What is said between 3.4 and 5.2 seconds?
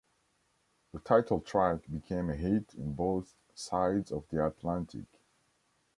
sides of the Atlantic.